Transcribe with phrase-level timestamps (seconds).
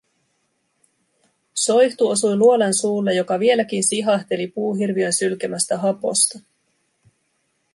[1.53, 6.39] Soihtu osui luolan suulle, joka vieläkin sihahteli puuhirviön sylkemästä haposta.